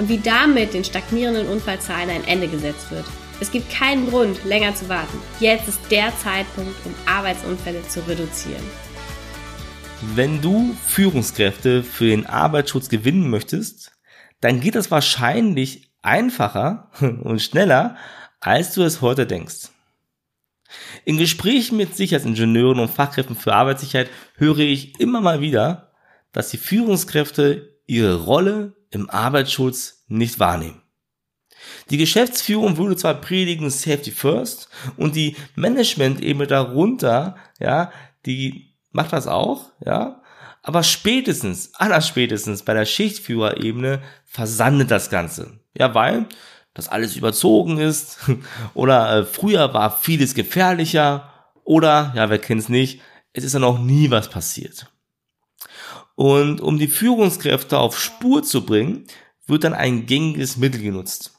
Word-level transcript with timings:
und 0.00 0.08
wie 0.08 0.18
damit 0.18 0.72
den 0.72 0.82
stagnierenden 0.82 1.46
Unfallzahlen 1.46 2.08
ein 2.08 2.24
Ende 2.24 2.48
gesetzt 2.48 2.90
wird. 2.90 3.04
Es 3.38 3.50
gibt 3.50 3.70
keinen 3.70 4.08
Grund, 4.08 4.42
länger 4.46 4.74
zu 4.74 4.88
warten. 4.88 5.18
Jetzt 5.40 5.68
ist 5.68 5.78
der 5.90 6.10
Zeitpunkt, 6.16 6.74
um 6.86 6.94
Arbeitsunfälle 7.04 7.86
zu 7.86 8.00
reduzieren. 8.08 8.62
Wenn 10.14 10.40
du 10.40 10.74
Führungskräfte 10.86 11.82
für 11.82 12.06
den 12.06 12.24
Arbeitsschutz 12.24 12.88
gewinnen 12.88 13.28
möchtest, 13.28 13.92
dann 14.40 14.60
geht 14.60 14.74
es 14.74 14.90
wahrscheinlich 14.90 15.92
einfacher 16.00 16.90
und 17.00 17.42
schneller, 17.42 17.96
als 18.40 18.72
du 18.72 18.82
es 18.82 19.02
heute 19.02 19.26
denkst. 19.26 19.68
In 21.04 21.18
Gesprächen 21.18 21.76
mit 21.76 21.94
Sicherheitsingenieuren 21.94 22.78
und 22.78 22.90
Fachkräften 22.90 23.36
für 23.36 23.52
Arbeitssicherheit 23.52 24.08
höre 24.36 24.60
ich 24.60 24.98
immer 24.98 25.20
mal 25.20 25.42
wieder, 25.42 25.92
dass 26.32 26.48
die 26.48 26.56
Führungskräfte 26.56 27.76
ihre 27.86 28.24
Rolle 28.24 28.79
im 28.90 29.10
Arbeitsschutz 29.10 30.04
nicht 30.08 30.38
wahrnehmen. 30.38 30.82
Die 31.90 31.98
Geschäftsführung 31.98 32.76
würde 32.76 32.96
zwar 32.96 33.14
predigen 33.14 33.70
Safety 33.70 34.10
First 34.10 34.68
und 34.96 35.16
die 35.16 35.36
Management-Ebene 35.56 36.46
darunter, 36.46 37.36
ja, 37.58 37.92
die 38.26 38.74
macht 38.92 39.12
das 39.12 39.26
auch, 39.26 39.70
ja, 39.84 40.22
aber 40.62 40.82
spätestens, 40.82 41.74
allerspätestens 41.74 42.62
bei 42.62 42.74
der 42.74 42.84
Schichtführerebene 42.84 44.02
versandet 44.24 44.90
das 44.90 45.10
Ganze. 45.10 45.60
Ja, 45.74 45.94
weil 45.94 46.26
das 46.74 46.88
alles 46.88 47.16
überzogen 47.16 47.78
ist 47.78 48.18
oder 48.74 49.18
äh, 49.18 49.24
früher 49.24 49.72
war 49.74 49.96
vieles 49.96 50.34
gefährlicher 50.34 51.32
oder, 51.64 52.12
ja, 52.14 52.30
wer 52.30 52.38
kennt's 52.38 52.68
nicht, 52.68 53.00
es 53.32 53.44
ist 53.44 53.54
ja 53.54 53.60
noch 53.60 53.78
nie 53.78 54.10
was 54.10 54.28
passiert. 54.28 54.90
Und 56.20 56.60
um 56.60 56.78
die 56.78 56.86
Führungskräfte 56.86 57.78
auf 57.78 57.98
Spur 57.98 58.42
zu 58.42 58.66
bringen, 58.66 59.06
wird 59.46 59.64
dann 59.64 59.72
ein 59.72 60.04
gängiges 60.04 60.58
Mittel 60.58 60.82
genutzt. 60.82 61.32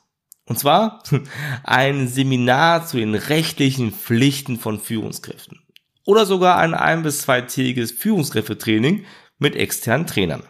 Und 0.47 0.57
zwar 0.57 1.03
ein 1.63 2.07
Seminar 2.07 2.87
zu 2.87 2.97
den 2.97 3.13
rechtlichen 3.13 3.91
Pflichten 3.91 4.57
von 4.57 4.79
Führungskräften. 4.79 5.59
Oder 6.03 6.25
sogar 6.25 6.57
ein 6.57 6.73
ein- 6.73 7.03
bis 7.03 7.21
zweitägiges 7.21 7.91
Führungskräftetraining 7.91 9.05
mit 9.37 9.55
externen 9.55 10.07
Trainern. 10.07 10.41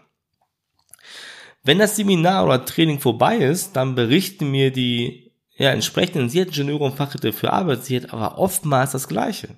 Wenn 1.62 1.80
das 1.80 1.98
Seminar 1.98 2.46
oder 2.46 2.64
Training 2.64 3.02
vorbei 3.02 3.36
ist, 3.36 3.76
dann 3.76 3.96
berichten 3.96 4.50
mir 4.50 4.72
die 4.72 5.34
ja, 5.58 5.72
entsprechenden 5.72 6.30
Sicherheitsingenieure 6.30 6.86
und 6.86 6.96
Fachkräfte 6.96 7.34
für 7.34 7.52
Arbeitssicherheit 7.52 8.14
aber 8.14 8.38
oftmals 8.38 8.94
das 8.94 9.10
Gleiche. 9.10 9.58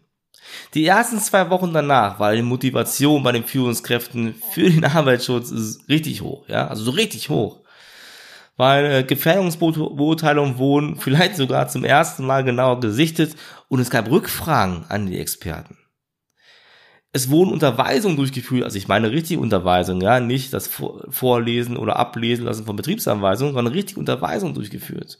Die 0.74 0.86
ersten 0.86 1.20
zwei 1.20 1.50
Wochen 1.50 1.74
danach 1.74 2.20
war 2.20 2.34
die 2.36 2.42
Motivation 2.42 3.24
bei 3.24 3.32
den 3.32 3.44
Führungskräften 3.44 4.36
für 4.52 4.70
den 4.70 4.86
Arbeitsschutz 4.86 5.80
richtig 5.90 6.22
hoch, 6.22 6.48
ja, 6.48 6.68
also 6.68 6.84
so 6.84 6.92
richtig 6.92 7.30
hoch. 7.30 7.62
Weil 8.56 8.86
äh, 8.86 9.04
Gefährdungsbeurteilungen 9.04 10.58
wurden 10.58 10.98
vielleicht 10.98 11.38
sogar 11.38 11.68
zum 11.68 11.84
ersten 11.84 12.26
Mal 12.26 12.44
genauer 12.44 12.80
gesichtet 12.80 13.36
und 13.68 13.80
es 13.80 13.90
gab 13.90 14.10
Rückfragen 14.10 14.86
an 14.90 15.08
die 15.08 15.20
Experten. 15.20 15.78
Es 17.16 17.30
wurden 17.30 17.52
Unterweisungen 17.52 18.18
durchgeführt, 18.18 18.64
also 18.64 18.78
ich 18.78 18.88
meine 18.88 19.12
richtige 19.12 19.40
Unterweisungen, 19.40 20.02
ja, 20.02 20.20
nicht 20.20 20.52
das 20.52 20.68
Vorlesen 21.10 21.78
oder 21.78 21.98
Ablesen 21.98 22.46
lassen 22.46 22.66
von 22.66 22.76
Betriebsanweisungen, 22.76 23.54
sondern 23.54 23.74
richtig 23.74 23.98
Unterweisungen 23.98 24.56
durchgeführt. 24.56 25.20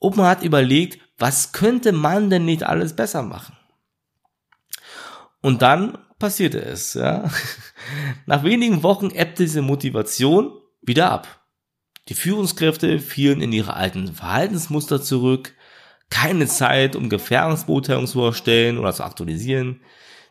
Und 0.00 0.16
man 0.16 0.26
hat 0.26 0.42
überlegt, 0.42 0.98
was 1.16 1.52
könnte 1.52 1.92
man 1.92 2.28
denn 2.28 2.44
nicht 2.44 2.64
alles 2.64 2.94
besser 2.94 3.22
machen? 3.22 3.56
Und 5.44 5.60
dann 5.60 5.98
passierte 6.18 6.58
es, 6.58 6.94
ja. 6.94 7.28
Nach 8.26 8.44
wenigen 8.44 8.82
Wochen 8.82 9.10
ebbte 9.10 9.42
diese 9.42 9.60
Motivation 9.60 10.52
wieder 10.80 11.10
ab. 11.10 11.44
Die 12.08 12.14
Führungskräfte 12.14 12.98
fielen 12.98 13.42
in 13.42 13.52
ihre 13.52 13.74
alten 13.74 14.14
Verhaltensmuster 14.14 15.02
zurück, 15.02 15.52
keine 16.08 16.46
Zeit, 16.46 16.96
um 16.96 17.10
Gefährdungsbeurteilungen 17.10 18.06
zu 18.06 18.22
erstellen 18.22 18.78
oder 18.78 18.94
zu 18.94 19.04
aktualisieren. 19.04 19.82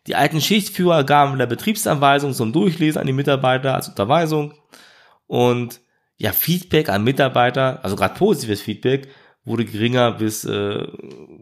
Die 0.08 0.16
alten 0.16 0.42
Schichtführer 0.42 1.04
gaben 1.04 1.38
der 1.38 1.46
Betriebsanweisung 1.46 2.34
zum 2.34 2.52
Durchlesen 2.52 3.00
an 3.00 3.06
die 3.06 3.14
Mitarbeiter 3.14 3.76
als 3.76 3.90
Unterweisung 3.90 4.56
und 5.28 5.80
ja, 6.18 6.32
Feedback 6.32 6.90
an 6.90 7.04
Mitarbeiter, 7.04 7.82
also 7.84 7.96
gerade 7.96 8.16
positives 8.16 8.64
Feedback, 8.64 9.10
wurde 9.46 9.66
geringer, 9.66 10.14
bis, 10.14 10.44
äh, 10.44 10.88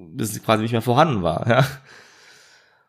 bis 0.09 0.33
es 0.33 0.43
quasi 0.43 0.61
nicht 0.61 0.73
mehr 0.73 0.81
vorhanden 0.81 1.23
war. 1.23 1.47
Ja? 1.47 1.65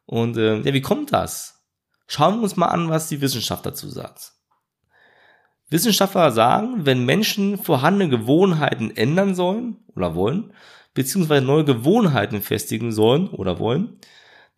Und 0.07 0.37
äh, 0.37 0.61
ja, 0.61 0.75
wie 0.75 0.83
kommt 0.83 1.13
das? 1.13 1.63
Schauen 2.07 2.37
wir 2.37 2.43
uns 2.43 2.57
mal 2.57 2.67
an, 2.67 2.91
was 2.91 3.09
die 3.09 3.21
Wissenschaft 3.21 3.65
dazu 3.65 3.89
sagt. 3.89 4.33
Wissenschaftler 5.71 6.31
sagen, 6.31 6.85
wenn 6.85 7.07
Menschen 7.07 7.57
vorhandene 7.57 8.11
Gewohnheiten 8.11 8.95
ändern 8.95 9.35
sollen 9.35 9.79
oder 9.97 10.15
wollen, 10.15 10.53
beziehungsweise 10.93 11.45
neue 11.45 11.65
Gewohnheiten 11.65 12.43
festigen 12.43 12.93
sollen 12.93 13.29
oder 13.29 13.59
wollen, 13.59 13.99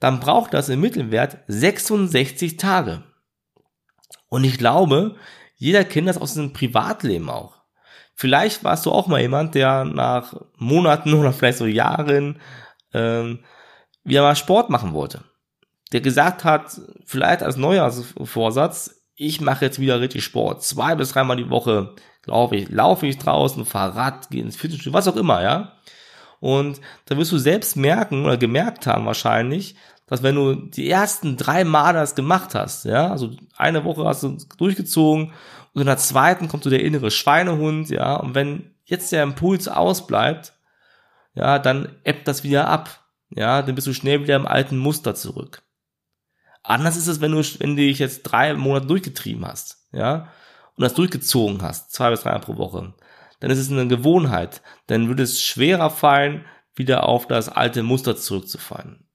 dann 0.01 0.19
braucht 0.19 0.53
das 0.53 0.69
im 0.69 0.81
Mittelwert 0.81 1.39
66 1.47 2.57
Tage. 2.57 3.05
Und 4.29 4.43
ich 4.43 4.59
glaube, 4.59 5.15
jeder 5.55 5.85
kennt 5.85 6.09
das 6.09 6.19
aus 6.19 6.35
seinem 6.35 6.53
Privatleben 6.53 7.31
auch. 7.31 7.63
Vielleicht 8.17 8.65
warst 8.65 8.85
du 8.85 8.91
auch 8.91 9.07
mal 9.07 9.21
jemand, 9.21 9.55
der 9.55 9.85
nach 9.85 10.35
Monaten 10.57 11.15
oder 11.15 11.33
vielleicht 11.33 11.59
so 11.59 11.67
Jahren 11.67 12.41
ähm, 12.93 13.45
wieder 14.03 14.23
mal 14.23 14.35
Sport 14.35 14.71
machen 14.71 14.93
wollte 14.93 15.23
der 15.93 16.01
gesagt 16.01 16.45
hat, 16.45 16.81
vielleicht 17.05 17.43
als 17.43 17.57
Neujahrsvorsatz, 17.57 19.03
ich 19.17 19.41
mache 19.41 19.65
jetzt 19.65 19.79
wieder 19.79 20.01
richtig 20.01 20.25
Sport. 20.25 20.63
Zwei 20.63 20.95
bis 20.95 21.13
dreimal 21.13 21.37
die 21.37 21.51
Woche 21.51 21.95
laufe 22.27 22.57
ich, 22.57 22.69
laufe 22.71 23.07
ich 23.07 23.19
draußen, 23.19 23.65
fahre 23.65 23.95
Rad, 23.95 24.31
gehe 24.31 24.43
ins 24.43 24.57
Fitnessstudio, 24.57 24.93
was 24.93 25.09
auch 25.09 25.17
immer, 25.17 25.43
ja. 25.43 25.73
Und 26.41 26.81
da 27.07 27.17
wirst 27.17 27.33
du 27.33 27.39
selbst 27.39 27.77
merken 27.77 28.25
oder 28.25 28.37
gemerkt 28.37 28.87
haben 28.87 29.07
wahrscheinlich, 29.07 29.77
dass 30.07 30.23
wenn 30.23 30.35
du 30.35 30.55
die 30.55 30.91
ersten 30.91 31.37
drei 31.37 31.65
Male 31.65 31.99
das 31.99 32.15
gemacht 32.15 32.55
hast, 32.55 32.85
ja, 32.85 33.11
also 33.11 33.31
eine 33.57 33.85
Woche 33.85 34.05
hast 34.05 34.23
du 34.23 34.37
durchgezogen 34.59 35.33
und 35.73 35.81
in 35.81 35.87
der 35.87 35.97
zweiten 35.97 36.49
kommt 36.49 36.65
so 36.65 36.71
der 36.71 36.83
innere 36.83 37.11
Schweinehund, 37.11 37.89
ja, 37.91 38.17
und 38.17 38.35
wenn 38.35 38.75
jetzt 38.85 39.13
der 39.13 39.23
Impuls 39.23 39.69
ausbleibt, 39.69 40.53
ja, 41.35 41.59
dann 41.59 41.89
ebbt 42.05 42.29
das 42.29 42.45
wieder 42.45 42.69
ab, 42.69 43.05
ja, 43.31 43.63
dann 43.63 43.75
bist 43.75 43.87
du 43.87 43.95
schnell 43.95 44.23
wieder 44.23 44.37
im 44.37 44.47
alten 44.47 44.77
Muster 44.79 45.15
zurück. 45.15 45.63
Anders 46.65 46.97
ist 46.97 47.07
es, 47.07 47.21
wenn 47.21 47.33
du, 47.33 47.39
wenn 47.61 47.77
du 47.77 47.83
dich 47.83 47.99
jetzt 47.99 48.23
drei 48.23 48.55
Monate 48.55 48.87
durchgetrieben 48.87 49.47
hast, 49.47 49.87
ja, 49.93 50.33
und 50.77 50.83
das 50.83 50.95
durchgezogen 50.95 51.63
hast, 51.63 51.93
zwei 51.93 52.11
bis 52.11 52.23
drei 52.23 52.39
pro 52.39 52.57
Woche, 52.57 52.95
dann 53.39 53.51
ist 53.51 53.59
es 53.59 53.71
eine 53.71 53.87
Gewohnheit. 53.87 54.63
Dann 54.87 55.09
würde 55.09 55.23
es 55.23 55.41
schwerer 55.41 55.91
fallen, 55.91 56.47
wieder 56.75 57.05
auf 57.05 57.29
das 57.29 57.51
alte 57.51 57.83
Muster 57.83 58.17
zurückzufallen. 58.17 59.07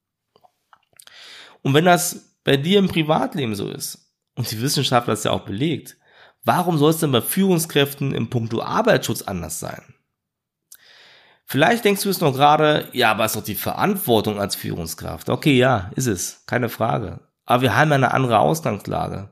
Und 1.64 1.74
wenn 1.74 1.86
das 1.86 2.38
bei 2.44 2.56
dir 2.56 2.80
im 2.80 2.88
Privatleben 2.88 3.56
so 3.56 3.70
ist, 3.70 4.14
und 4.36 4.50
die 4.52 4.62
Wissenschaft 4.62 5.08
hat 5.08 5.12
das 5.12 5.24
ja 5.24 5.32
auch 5.32 5.42
belegt, 5.42 5.98
warum 6.44 6.78
soll 6.78 6.92
es 6.92 7.00
denn 7.00 7.12
bei 7.12 7.22
Führungskräften 7.22 8.14
im 8.14 8.30
Punkto 8.30 8.62
Arbeitsschutz 8.62 9.24
anders 9.24 9.60
sein? 9.60 9.96
Vielleicht 11.46 11.84
denkst 11.84 12.04
du 12.04 12.10
es 12.10 12.22
noch 12.22 12.34
gerade, 12.34 12.88
ja, 12.94 13.10
aber 13.10 13.26
es 13.26 13.32
ist 13.32 13.42
doch 13.42 13.44
die 13.44 13.56
Verantwortung 13.56 14.40
als 14.40 14.56
Führungskraft. 14.56 15.30
Okay, 15.30 15.58
ja, 15.58 15.92
ist 15.96 16.06
es, 16.06 16.46
keine 16.46 16.70
Frage. 16.70 17.22
Aber 17.50 17.64
wir 17.64 17.76
haben 17.76 17.90
ja 17.90 17.96
eine 17.96 18.14
andere 18.14 18.38
Ausgangslage. 18.38 19.32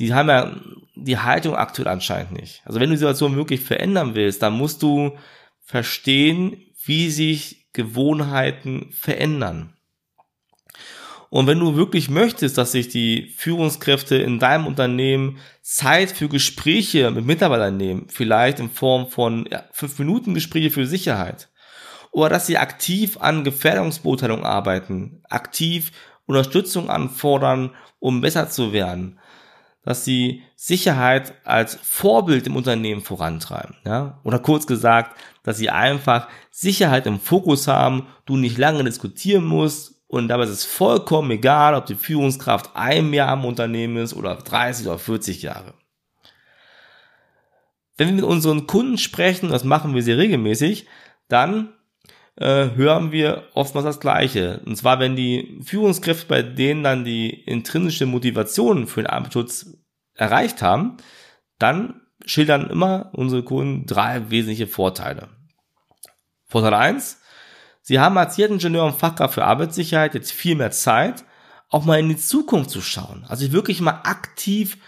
Die 0.00 0.14
haben 0.14 0.30
ja 0.30 0.56
die 0.94 1.18
Haltung 1.18 1.54
aktuell 1.54 1.88
anscheinend 1.88 2.32
nicht. 2.32 2.62
Also 2.64 2.80
wenn 2.80 2.88
du 2.88 2.94
die 2.94 3.00
Situation 3.00 3.36
wirklich 3.36 3.60
verändern 3.60 4.14
willst, 4.14 4.42
dann 4.42 4.54
musst 4.54 4.82
du 4.82 5.18
verstehen, 5.60 6.56
wie 6.86 7.10
sich 7.10 7.68
Gewohnheiten 7.74 8.92
verändern. 8.92 9.74
Und 11.28 11.46
wenn 11.46 11.58
du 11.58 11.76
wirklich 11.76 12.08
möchtest, 12.08 12.56
dass 12.56 12.72
sich 12.72 12.88
die 12.88 13.28
Führungskräfte 13.36 14.16
in 14.16 14.38
deinem 14.38 14.66
Unternehmen 14.66 15.36
Zeit 15.60 16.12
für 16.12 16.30
Gespräche 16.30 17.10
mit 17.10 17.26
Mitarbeitern 17.26 17.76
nehmen, 17.76 18.06
vielleicht 18.08 18.58
in 18.58 18.70
Form 18.70 19.10
von 19.10 19.46
ja, 19.52 19.64
fünf 19.70 19.98
Minuten 19.98 20.32
Gespräche 20.32 20.70
für 20.70 20.86
Sicherheit, 20.86 21.50
oder 22.10 22.30
dass 22.30 22.46
sie 22.46 22.56
aktiv 22.56 23.18
an 23.18 23.44
dass 29.86 30.04
sie 30.04 30.42
Sicherheit 30.56 31.34
als 31.44 31.78
Vorbild 31.80 32.48
im 32.48 32.56
Unternehmen 32.56 33.02
vorantreiben. 33.02 33.76
Ja? 33.84 34.18
Oder 34.24 34.40
kurz 34.40 34.66
gesagt, 34.66 35.16
dass 35.44 35.58
sie 35.58 35.70
einfach 35.70 36.28
Sicherheit 36.50 37.06
im 37.06 37.20
Fokus 37.20 37.68
haben, 37.68 38.08
du 38.24 38.36
nicht 38.36 38.58
lange 38.58 38.82
diskutieren 38.82 39.44
musst 39.44 40.02
und 40.08 40.26
dabei 40.26 40.42
ist 40.42 40.50
es 40.50 40.64
vollkommen 40.64 41.30
egal, 41.30 41.74
ob 41.74 41.86
die 41.86 41.94
Führungskraft 41.94 42.70
ein 42.74 43.12
Jahr 43.12 43.28
am 43.28 43.44
Unternehmen 43.44 43.98
ist 43.98 44.14
oder 44.14 44.34
30 44.34 44.88
oder 44.88 44.98
40 44.98 45.42
Jahre. 45.42 45.74
Wenn 47.96 48.08
wir 48.08 48.14
mit 48.16 48.24
unseren 48.24 48.66
Kunden 48.66 48.98
sprechen, 48.98 49.50
das 49.50 49.62
machen 49.62 49.94
wir 49.94 50.02
sehr 50.02 50.18
regelmäßig, 50.18 50.88
dann 51.28 51.75
äh, 52.36 52.70
hören 52.74 53.12
wir 53.12 53.44
oftmals 53.54 53.86
das 53.86 54.00
Gleiche. 54.00 54.60
Und 54.66 54.76
zwar, 54.76 54.98
wenn 55.00 55.16
die 55.16 55.60
Führungskräfte 55.64 56.26
bei 56.26 56.42
denen 56.42 56.82
dann 56.82 57.04
die 57.04 57.30
intrinsische 57.30 58.06
Motivation 58.06 58.86
für 58.86 59.02
den 59.02 59.10
Arbeitsschutz 59.10 59.78
erreicht 60.14 60.62
haben, 60.62 60.98
dann 61.58 62.02
schildern 62.24 62.70
immer 62.70 63.10
unsere 63.12 63.42
Kunden 63.42 63.86
drei 63.86 64.30
wesentliche 64.30 64.66
Vorteile. 64.66 65.28
Vorteil 66.44 66.74
eins: 66.74 67.20
Sie 67.80 67.98
haben 67.98 68.18
als 68.18 68.38
Ingenieur 68.38 68.84
und 68.84 68.96
Fachkraft 68.96 69.34
für 69.34 69.44
Arbeitssicherheit 69.44 70.14
jetzt 70.14 70.32
viel 70.32 70.56
mehr 70.56 70.70
Zeit, 70.70 71.24
auch 71.70 71.84
mal 71.84 71.98
in 71.98 72.08
die 72.08 72.16
Zukunft 72.16 72.70
zu 72.70 72.82
schauen. 72.82 73.24
Also 73.28 73.50
wirklich 73.52 73.80
mal 73.80 74.00
aktiv 74.04 74.78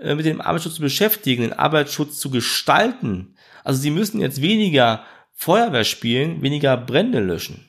äh, 0.00 0.14
mit 0.14 0.26
dem 0.26 0.40
Arbeitsschutz 0.40 0.74
zu 0.74 0.82
beschäftigen, 0.82 1.42
den 1.42 1.52
Arbeitsschutz 1.52 2.18
zu 2.18 2.30
gestalten. 2.30 3.36
Also 3.64 3.80
Sie 3.80 3.90
müssen 3.90 4.20
jetzt 4.20 4.42
weniger 4.42 5.04
Feuerwehr 5.40 5.84
spielen, 5.84 6.42
weniger 6.42 6.76
Brände 6.76 7.18
löschen. 7.18 7.66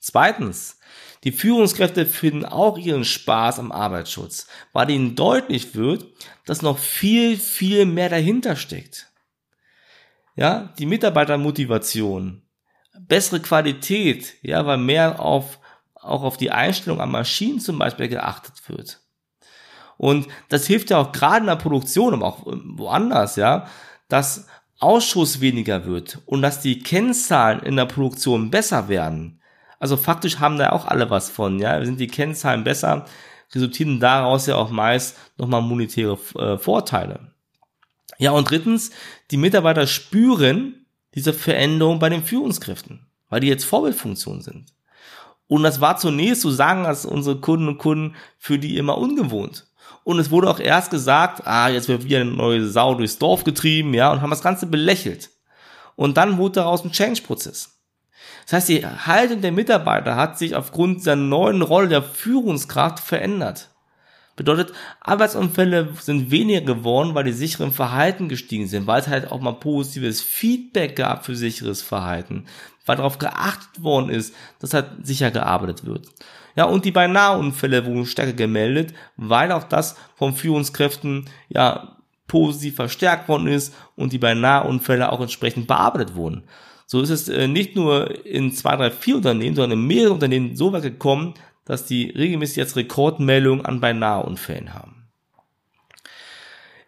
Zweitens, 0.00 0.80
die 1.22 1.30
Führungskräfte 1.30 2.04
finden 2.06 2.44
auch 2.44 2.76
ihren 2.76 3.04
Spaß 3.04 3.60
am 3.60 3.70
Arbeitsschutz, 3.70 4.48
weil 4.72 4.90
ihnen 4.90 5.14
deutlich 5.14 5.76
wird, 5.76 6.06
dass 6.44 6.60
noch 6.60 6.76
viel, 6.76 7.36
viel 7.36 7.86
mehr 7.86 8.08
dahinter 8.08 8.56
steckt. 8.56 9.12
Ja, 10.34 10.74
die 10.80 10.86
Mitarbeitermotivation, 10.86 12.42
bessere 12.98 13.38
Qualität, 13.42 14.34
ja, 14.42 14.66
weil 14.66 14.78
mehr 14.78 15.20
auf, 15.20 15.60
auch 15.94 16.24
auf 16.24 16.36
die 16.36 16.50
Einstellung 16.50 17.00
an 17.00 17.12
Maschinen 17.12 17.60
zum 17.60 17.78
Beispiel 17.78 18.08
geachtet 18.08 18.54
wird. 18.68 18.98
Und 19.98 20.26
das 20.48 20.66
hilft 20.66 20.90
ja 20.90 20.98
auch 20.98 21.12
gerade 21.12 21.42
in 21.42 21.46
der 21.46 21.54
Produktion, 21.54 22.14
aber 22.14 22.26
auch 22.26 22.42
woanders, 22.44 23.36
ja, 23.36 23.68
dass 24.08 24.48
Ausschuss 24.78 25.40
weniger 25.40 25.86
wird 25.86 26.20
und 26.26 26.42
dass 26.42 26.60
die 26.60 26.80
Kennzahlen 26.80 27.60
in 27.60 27.76
der 27.76 27.86
Produktion 27.86 28.50
besser 28.50 28.88
werden. 28.88 29.40
Also 29.80 29.96
faktisch 29.96 30.38
haben 30.38 30.58
da 30.58 30.70
auch 30.70 30.86
alle 30.86 31.10
was 31.10 31.30
von, 31.30 31.58
ja. 31.58 31.84
Sind 31.84 32.00
die 32.00 32.08
Kennzahlen 32.08 32.64
besser, 32.64 33.06
resultieren 33.54 34.00
daraus 34.00 34.46
ja 34.46 34.56
auch 34.56 34.70
meist 34.70 35.16
nochmal 35.36 35.62
monetäre 35.62 36.18
äh, 36.36 36.58
Vorteile. 36.58 37.32
Ja, 38.18 38.32
und 38.32 38.50
drittens, 38.50 38.90
die 39.30 39.36
Mitarbeiter 39.36 39.86
spüren 39.86 40.86
diese 41.14 41.32
Veränderung 41.32 41.98
bei 41.98 42.08
den 42.08 42.24
Führungskräften, 42.24 43.06
weil 43.28 43.40
die 43.40 43.46
jetzt 43.48 43.64
Vorbildfunktion 43.64 44.42
sind. 44.42 44.72
Und 45.46 45.62
das 45.62 45.80
war 45.80 45.96
zunächst, 45.96 46.42
so 46.42 46.50
sagen 46.50 46.84
das 46.84 47.06
unsere 47.06 47.40
Kunden 47.40 47.68
und 47.68 47.78
Kunden, 47.78 48.16
für 48.38 48.58
die 48.58 48.76
immer 48.76 48.98
ungewohnt. 48.98 49.67
Und 50.08 50.18
es 50.18 50.30
wurde 50.30 50.48
auch 50.48 50.58
erst 50.58 50.90
gesagt, 50.90 51.46
ah, 51.46 51.68
jetzt 51.68 51.86
wird 51.86 52.02
wieder 52.02 52.22
eine 52.22 52.30
neue 52.30 52.66
Sau 52.66 52.94
durchs 52.94 53.18
Dorf 53.18 53.44
getrieben, 53.44 53.92
ja, 53.92 54.10
und 54.10 54.22
haben 54.22 54.30
das 54.30 54.40
Ganze 54.40 54.64
belächelt. 54.64 55.28
Und 55.96 56.16
dann 56.16 56.38
wurde 56.38 56.54
daraus 56.54 56.82
ein 56.82 56.92
Change-Prozess. 56.92 57.78
Das 58.44 58.54
heißt, 58.54 58.68
die 58.70 58.86
Haltung 58.86 59.42
der 59.42 59.52
Mitarbeiter 59.52 60.16
hat 60.16 60.38
sich 60.38 60.56
aufgrund 60.56 61.00
dieser 61.00 61.14
neuen 61.14 61.60
Rolle 61.60 61.88
der 61.88 62.02
Führungskraft 62.02 63.04
verändert. 63.04 63.68
Bedeutet, 64.34 64.72
Arbeitsunfälle 65.02 65.90
sind 66.00 66.30
weniger 66.30 66.62
geworden, 66.62 67.14
weil 67.14 67.24
die 67.24 67.32
sicheren 67.32 67.72
Verhalten 67.72 68.30
gestiegen 68.30 68.66
sind, 68.66 68.86
weil 68.86 69.02
es 69.02 69.08
halt 69.08 69.30
auch 69.30 69.42
mal 69.42 69.52
positives 69.52 70.22
Feedback 70.22 70.96
gab 70.96 71.26
für 71.26 71.36
sicheres 71.36 71.82
Verhalten, 71.82 72.46
weil 72.86 72.96
darauf 72.96 73.18
geachtet 73.18 73.82
worden 73.82 74.08
ist, 74.08 74.34
dass 74.58 74.72
halt 74.72 74.88
sicher 75.02 75.30
gearbeitet 75.30 75.84
wird. 75.84 76.06
Ja, 76.58 76.64
und 76.64 76.84
die 76.84 76.90
Beinaheunfälle 76.90 77.86
wurden 77.86 78.04
stärker 78.04 78.32
gemeldet, 78.32 78.92
weil 79.16 79.52
auch 79.52 79.62
das 79.62 79.94
von 80.16 80.34
Führungskräften 80.34 81.26
ja 81.48 81.98
positiv 82.26 82.74
verstärkt 82.74 83.28
worden 83.28 83.46
ist 83.46 83.72
und 83.94 84.12
die 84.12 84.18
Beinaheunfälle 84.18 85.12
auch 85.12 85.20
entsprechend 85.20 85.68
bearbeitet 85.68 86.16
wurden. 86.16 86.42
So 86.84 87.00
ist 87.00 87.10
es 87.10 87.28
äh, 87.28 87.46
nicht 87.46 87.76
nur 87.76 88.26
in 88.26 88.50
zwei, 88.50 88.74
drei, 88.74 88.90
vier 88.90 89.14
Unternehmen, 89.14 89.54
sondern 89.54 89.78
in 89.78 89.86
mehreren 89.86 90.14
Unternehmen 90.14 90.56
so 90.56 90.72
weit 90.72 90.82
gekommen, 90.82 91.34
dass 91.64 91.86
die 91.86 92.10
regelmäßig 92.10 92.56
jetzt 92.56 92.74
Rekordmeldungen 92.74 93.64
an 93.64 93.78
Beinaheunfällen 93.78 94.74
haben. 94.74 95.06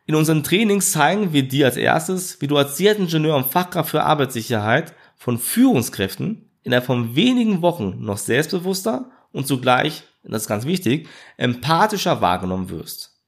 In 0.05 0.17
unseren 0.17 0.43
Trainings 0.43 0.91
zeigen 0.91 1.33
wir 1.33 1.45
dir 1.45 1.67
als 1.67 1.77
erstes, 1.77 2.41
wie 2.41 2.49
du 2.49 2.57
als 2.57 2.77
Sicherheitsingenieur 2.77 3.37
und 3.37 3.47
Fachkraft 3.47 3.91
für 3.91 4.03
Arbeitssicherheit 4.03 4.95
von 5.15 5.39
Führungskräften 5.39 6.51
innerhalb 6.65 6.87
von 6.87 7.15
wenigen 7.15 7.63
Wochen 7.63 7.99
noch 8.01 8.19
selbstbewusster 8.19 9.13
und 9.33 9.47
zugleich, 9.47 10.05
das 10.23 10.43
ist 10.43 10.49
ganz 10.49 10.65
wichtig, 10.65 11.09
empathischer 11.37 12.21
wahrgenommen 12.21 12.71
wirst. 12.71 13.19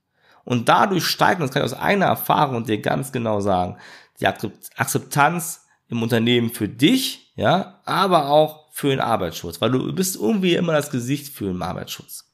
Und 0.45 0.69
dadurch 0.69 1.07
steigt, 1.07 1.41
das 1.41 1.51
kann 1.51 1.63
ich 1.63 1.73
aus 1.73 1.79
einer 1.79 2.07
Erfahrung 2.07 2.65
dir 2.65 2.81
ganz 2.81 3.13
genau 3.13 3.41
sagen, 3.41 3.77
die 4.21 4.27
Akzeptanz 4.27 5.67
im 5.89 6.03
Unternehmen 6.03 6.51
für 6.51 6.69
dich, 6.69 7.33
ja, 7.37 7.81
aber 7.85 8.29
auch 8.29 8.73
für 8.73 8.89
den 8.89 9.01
Arbeitsschutz, 9.01 9.61
weil 9.61 9.71
du 9.71 9.93
bist 9.93 10.17
irgendwie 10.17 10.55
immer 10.55 10.73
das 10.73 10.91
Gesicht 10.91 11.33
für 11.33 11.47
den 11.47 11.63
Arbeitsschutz. 11.63 12.33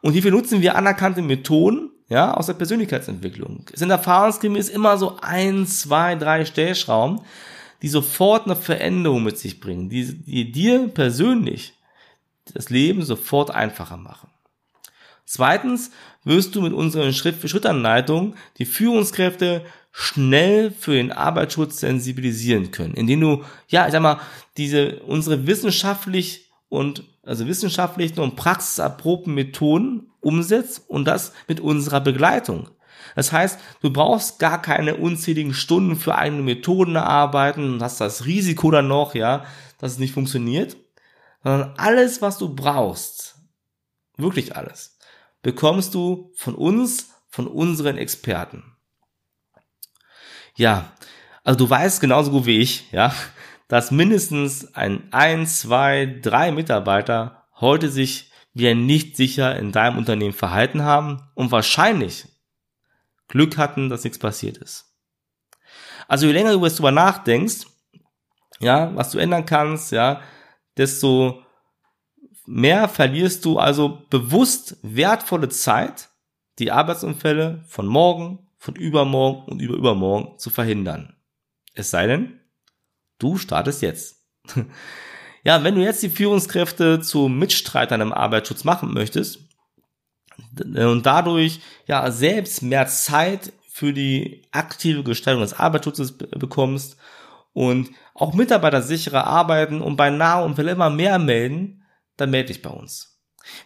Und 0.00 0.12
hierfür 0.12 0.32
nutzen 0.32 0.60
wir 0.60 0.76
anerkannte 0.76 1.22
Methoden, 1.22 1.90
ja, 2.08 2.34
aus 2.34 2.46
der 2.46 2.54
Persönlichkeitsentwicklung. 2.54 3.64
Es 3.72 3.78
sind 3.78 3.90
erfahrungsgemäß 3.90 4.68
immer 4.68 4.98
so 4.98 5.16
ein, 5.22 5.66
zwei, 5.66 6.14
drei 6.14 6.44
Stellschrauben, 6.44 7.20
die 7.80 7.88
sofort 7.88 8.44
eine 8.44 8.56
Veränderung 8.56 9.22
mit 9.24 9.38
sich 9.38 9.60
bringen, 9.60 9.88
die, 9.88 10.22
die 10.22 10.52
dir 10.52 10.88
persönlich 10.88 11.74
das 12.52 12.70
Leben 12.70 13.02
sofort 13.02 13.50
einfacher 13.50 13.96
machen. 13.96 14.30
Zweitens 15.24 15.90
wirst 16.24 16.54
du 16.54 16.60
mit 16.60 16.72
unseren 16.72 17.12
Schritt-für-Schritt-Anleitungen 17.12 18.34
die 18.58 18.66
Führungskräfte 18.66 19.64
schnell 19.92 20.70
für 20.70 20.94
den 20.94 21.12
Arbeitsschutz 21.12 21.80
sensibilisieren 21.80 22.70
können, 22.70 22.94
indem 22.94 23.20
du, 23.20 23.44
ja, 23.68 23.86
ich 23.86 23.92
sag 23.92 24.02
mal, 24.02 24.20
diese, 24.56 25.00
unsere 25.00 25.46
wissenschaftlich 25.46 26.50
und, 26.68 27.04
also 27.22 27.46
wissenschaftlichen 27.46 28.20
und 28.20 28.36
praxiserprobten 28.36 29.34
Methoden 29.34 30.10
umsetzt 30.20 30.88
und 30.88 31.04
das 31.04 31.32
mit 31.46 31.60
unserer 31.60 32.00
Begleitung. 32.00 32.68
Das 33.14 33.32
heißt, 33.32 33.58
du 33.82 33.92
brauchst 33.92 34.38
gar 34.38 34.62
keine 34.62 34.96
unzähligen 34.96 35.52
Stunden 35.52 35.96
für 35.96 36.16
eigene 36.16 36.42
Methoden 36.42 36.96
erarbeiten 36.96 37.74
und 37.74 37.82
hast 37.82 38.00
das 38.00 38.24
Risiko 38.24 38.70
dann 38.70 38.88
noch, 38.88 39.14
ja, 39.14 39.44
dass 39.78 39.92
es 39.92 39.98
nicht 39.98 40.14
funktioniert, 40.14 40.76
sondern 41.42 41.74
alles, 41.76 42.22
was 42.22 42.38
du 42.38 42.54
brauchst, 42.54 43.36
wirklich 44.16 44.56
alles, 44.56 44.98
bekommst 45.42 45.94
du 45.94 46.32
von 46.34 46.54
uns, 46.54 47.10
von 47.28 47.46
unseren 47.46 47.98
Experten. 47.98 48.76
Ja, 50.54 50.92
also 51.44 51.58
du 51.58 51.70
weißt 51.70 52.00
genauso 52.00 52.30
gut 52.30 52.46
wie 52.46 52.58
ich, 52.58 52.90
ja, 52.92 53.14
dass 53.68 53.90
mindestens 53.90 54.74
ein, 54.74 55.12
ein, 55.12 55.46
zwei, 55.46 56.20
drei 56.20 56.52
Mitarbeiter 56.52 57.48
heute 57.60 57.90
sich 57.90 58.30
wie 58.54 58.74
nicht 58.74 59.16
sicher 59.16 59.56
in 59.56 59.72
deinem 59.72 59.96
Unternehmen 59.96 60.34
verhalten 60.34 60.82
haben 60.82 61.22
und 61.34 61.50
wahrscheinlich 61.50 62.26
Glück 63.28 63.56
hatten, 63.56 63.88
dass 63.88 64.04
nichts 64.04 64.18
passiert 64.18 64.58
ist. 64.58 64.94
Also 66.06 66.26
je 66.26 66.32
länger 66.32 66.52
du 66.52 66.60
darüber 66.60 66.92
nachdenkst, 66.92 67.66
ja, 68.60 68.94
was 68.94 69.10
du 69.10 69.18
ändern 69.18 69.46
kannst, 69.46 69.90
ja, 69.92 70.20
desto 70.76 71.42
mehr 72.46 72.88
verlierst 72.88 73.44
du 73.44 73.58
also 73.58 74.02
bewusst 74.10 74.76
wertvolle 74.82 75.48
Zeit, 75.48 76.10
die 76.58 76.70
Arbeitsunfälle 76.70 77.64
von 77.66 77.86
morgen, 77.86 78.50
von 78.58 78.76
übermorgen 78.76 79.50
und 79.50 79.60
über 79.60 79.74
übermorgen 79.74 80.38
zu 80.38 80.50
verhindern. 80.50 81.16
Es 81.74 81.90
sei 81.90 82.06
denn, 82.06 82.40
du 83.18 83.36
startest 83.38 83.82
jetzt. 83.82 84.26
ja, 85.44 85.64
wenn 85.64 85.74
du 85.74 85.82
jetzt 85.82 86.02
die 86.02 86.10
Führungskräfte 86.10 87.00
zu 87.00 87.28
Mitstreitern 87.28 88.00
im 88.00 88.12
Arbeitsschutz 88.12 88.64
machen 88.64 88.92
möchtest 88.92 89.40
und 90.58 91.06
dadurch 91.06 91.60
ja 91.86 92.10
selbst 92.10 92.62
mehr 92.62 92.86
Zeit 92.86 93.52
für 93.68 93.92
die 93.92 94.46
aktive 94.50 95.02
Gestaltung 95.02 95.42
des 95.42 95.54
Arbeitsschutzes 95.54 96.16
bekommst 96.16 96.96
und 97.52 97.90
auch 98.14 98.34
Mitarbeiter 98.34 98.82
sicherer 98.82 99.26
arbeiten 99.26 99.80
und 99.80 99.96
bei 99.96 100.10
Nahunfällen 100.10 100.76
immer 100.76 100.90
mehr 100.90 101.18
melden, 101.18 101.84
dann 102.16 102.30
melde 102.30 102.48
dich 102.48 102.62
bei 102.62 102.70
uns. 102.70 103.12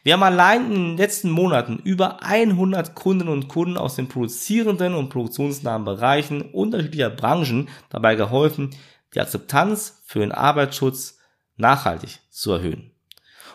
Wir 0.02 0.14
haben 0.14 0.22
allein 0.22 0.66
in 0.66 0.74
den 0.74 0.96
letzten 0.96 1.30
Monaten 1.30 1.78
über 1.84 2.22
100 2.22 2.94
Kunden 2.94 3.28
und 3.28 3.48
Kunden 3.48 3.76
aus 3.76 3.96
den 3.96 4.08
produzierenden 4.08 4.94
und 4.94 5.10
produktionsnahen 5.10 5.84
Bereichen 5.84 6.42
unterschiedlicher 6.42 7.10
Branchen 7.10 7.68
dabei 7.90 8.14
geholfen, 8.14 8.74
die 9.14 9.20
Akzeptanz 9.20 10.02
für 10.06 10.20
den 10.20 10.32
Arbeitsschutz 10.32 11.18
nachhaltig 11.56 12.20
zu 12.30 12.52
erhöhen. 12.52 12.92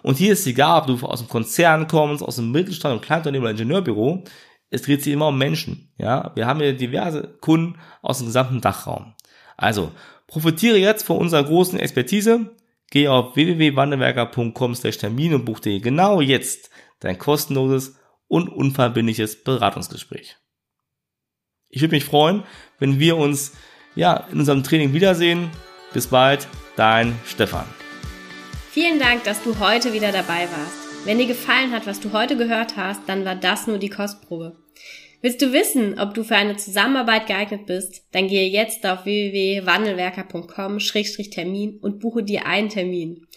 Und 0.03 0.17
hier 0.17 0.33
ist 0.33 0.47
egal, 0.47 0.81
ob 0.81 0.87
du 0.87 1.05
aus 1.05 1.19
dem 1.19 1.29
Konzern 1.29 1.87
kommst, 1.87 2.23
aus 2.23 2.37
dem 2.37 2.51
Mittelstand, 2.51 2.91
einem 2.91 3.01
Kleinunternehmen 3.01 3.43
oder 3.43 3.51
Ingenieurbüro, 3.51 4.23
es 4.69 4.83
dreht 4.83 5.03
sich 5.03 5.13
immer 5.13 5.27
um 5.27 5.37
Menschen. 5.37 5.91
Ja, 5.97 6.31
wir 6.35 6.47
haben 6.47 6.59
hier 6.59 6.75
diverse 6.75 7.37
Kunden 7.41 7.77
aus 8.01 8.19
dem 8.19 8.27
gesamten 8.27 8.61
Dachraum. 8.61 9.13
Also, 9.57 9.91
profitiere 10.31 10.77
jetzt 10.77 11.05
von 11.05 11.17
unserer 11.17 11.43
großen 11.43 11.77
Expertise. 11.77 12.55
Geh 12.89 13.09
auf 13.09 13.35
www.wandelwerker.com/termin 13.35 15.33
und 15.33 15.45
buch 15.45 15.59
dir 15.59 15.79
genau 15.81 16.21
jetzt 16.21 16.69
dein 17.01 17.19
kostenloses 17.19 17.97
und 18.27 18.47
unverbindliches 18.47 19.43
Beratungsgespräch. 19.43 20.37
Ich 21.67 21.81
würde 21.81 21.95
mich 21.95 22.05
freuen, 22.05 22.43
wenn 22.79 22.97
wir 22.97 23.17
uns 23.17 23.53
ja 23.95 24.25
in 24.31 24.39
unserem 24.39 24.63
Training 24.63 24.93
wiedersehen. 24.93 25.49
Bis 25.93 26.07
bald, 26.07 26.47
dein 26.77 27.13
Stefan. 27.25 27.65
Vielen 28.71 28.99
Dank, 28.99 29.25
dass 29.25 29.43
du 29.43 29.59
heute 29.59 29.91
wieder 29.91 30.13
dabei 30.13 30.47
warst. 30.49 31.05
Wenn 31.05 31.17
dir 31.17 31.27
gefallen 31.27 31.73
hat, 31.73 31.87
was 31.87 31.99
du 31.99 32.13
heute 32.13 32.37
gehört 32.37 32.77
hast, 32.77 33.01
dann 33.07 33.25
war 33.25 33.35
das 33.35 33.67
nur 33.67 33.79
die 33.79 33.89
Kostprobe. 33.89 34.55
Willst 35.21 35.41
du 35.41 35.53
wissen, 35.53 35.97
ob 35.99 36.15
du 36.15 36.23
für 36.23 36.35
eine 36.35 36.57
Zusammenarbeit 36.57 37.27
geeignet 37.27 37.67
bist? 37.67 38.07
Dann 38.11 38.27
gehe 38.27 38.49
jetzt 38.49 38.83
auf 38.87 39.05
www.wandelwerker.com-termin 39.05 41.77
und 41.79 41.99
buche 41.99 42.23
dir 42.23 42.47
einen 42.47 42.69
Termin. 42.69 43.27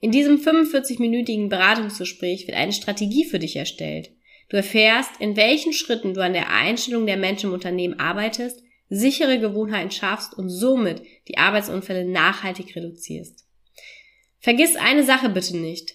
In 0.00 0.10
diesem 0.10 0.38
45-minütigen 0.38 1.48
Beratungsgespräch 1.48 2.46
wird 2.46 2.58
eine 2.58 2.72
Strategie 2.72 3.24
für 3.24 3.38
dich 3.38 3.56
erstellt. 3.56 4.10
Du 4.50 4.56
erfährst, 4.56 5.12
in 5.18 5.34
welchen 5.36 5.72
Schritten 5.72 6.12
du 6.12 6.22
an 6.22 6.34
der 6.34 6.52
Einstellung 6.52 7.06
der 7.06 7.16
Menschen 7.16 7.46
im 7.48 7.54
Unternehmen 7.54 7.98
arbeitest, 7.98 8.62
sichere 8.90 9.38
Gewohnheiten 9.38 9.92
schaffst 9.92 10.36
und 10.36 10.50
somit 10.50 11.00
die 11.28 11.38
Arbeitsunfälle 11.38 12.04
nachhaltig 12.04 12.76
reduzierst. 12.76 13.46
Vergiss 14.40 14.76
eine 14.76 15.04
Sache 15.04 15.30
bitte 15.30 15.56
nicht. 15.56 15.94